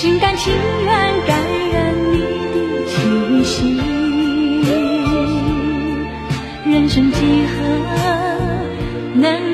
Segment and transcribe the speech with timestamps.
[0.00, 0.50] 心甘情
[0.82, 1.38] 愿感
[1.74, 2.20] 染你
[2.72, 3.76] 的气息。
[6.64, 7.52] 人生几何
[9.12, 9.49] 能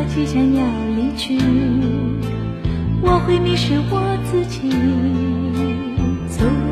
[0.00, 0.64] 我即将要
[0.94, 1.36] 离去，
[3.02, 4.70] 我会迷失我自己，
[6.28, 6.67] 走。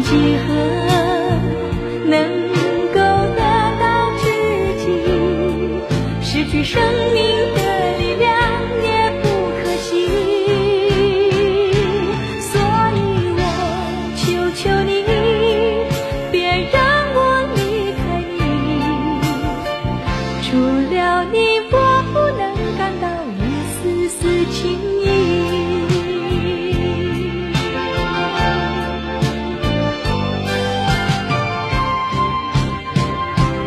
[0.00, 0.71] 几何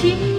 [0.00, 0.29] 情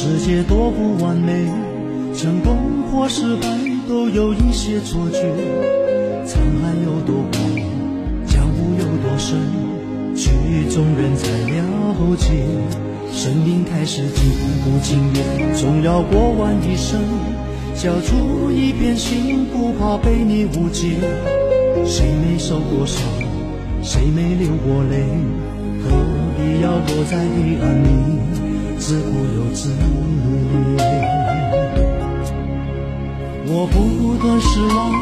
[0.00, 1.50] 世界多不完美，
[2.14, 2.56] 成功
[2.88, 3.48] 或失败
[3.88, 5.18] 都有一些错觉。
[6.24, 7.42] 沧海有多广，
[8.24, 9.36] 江湖有多深，
[10.14, 10.30] 曲
[10.72, 12.46] 中人才了解。
[13.12, 14.30] 生命开始情
[14.62, 17.00] 不情愿，总要过完一生，
[17.74, 20.90] 交出一片心，不怕被你误解。
[21.84, 23.02] 谁没受过伤，
[23.82, 25.02] 谁没流过泪？
[25.82, 25.90] 何
[26.36, 27.88] 必要躲在黑暗里
[28.78, 29.82] 自顾又自怜？
[33.50, 34.92] 我不断失望，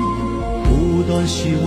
[0.65, 1.55] 不断希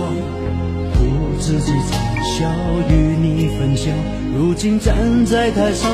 [0.92, 0.98] 苦
[1.38, 1.92] 自己嘲
[2.24, 2.48] 笑，
[2.88, 3.94] 与你分享。
[4.36, 5.90] 如今站在台上，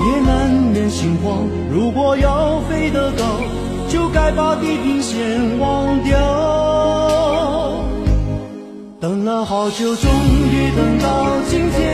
[0.00, 1.46] 也难免心慌。
[1.70, 3.24] 如果要飞得高，
[3.88, 6.14] 就该把地平线忘掉。
[9.00, 11.93] 等了好久，终于等到今天。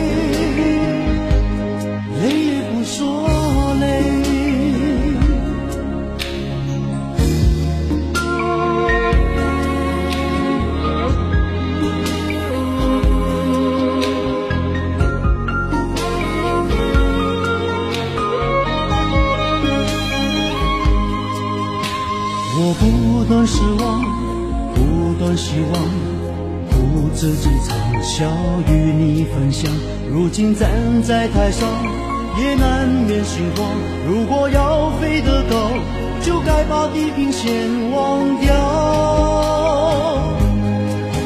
[22.63, 24.05] 我不断失望。
[24.75, 25.73] 不断希望
[26.69, 28.29] 苦自己尝，笑
[28.67, 29.71] 与你分享。
[30.11, 30.69] 如今站
[31.01, 31.67] 在台上，
[32.39, 33.65] 也难免心慌。
[34.07, 35.71] 如果要飞得高，
[36.21, 37.49] 就该把地平线
[37.91, 38.53] 忘掉。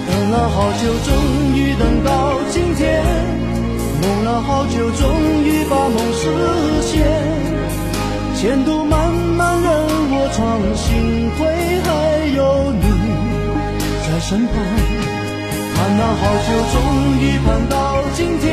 [0.08, 1.14] 等了好久，终
[1.54, 3.04] 于等到今天；
[4.02, 5.15] 梦了好久，终
[14.28, 14.56] 身旁，
[15.76, 16.76] 盼了好久，终
[17.20, 18.50] 于盼到今天；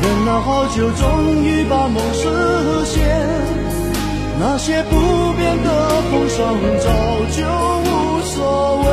[0.00, 2.22] 忍了好久，终于把梦实
[2.84, 3.02] 现。
[4.38, 5.68] 那些不变的
[6.08, 6.86] 风霜，早
[7.32, 7.42] 就
[7.90, 8.88] 无所谓，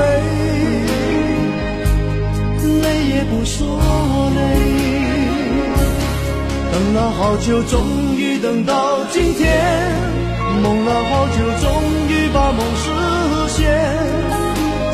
[2.81, 3.62] 累也不说
[4.36, 4.39] 累。
[6.71, 9.48] 等了好久，终于等到今天；
[10.63, 11.69] 梦了好久，终
[12.10, 12.89] 于把梦实
[13.50, 14.28] 现。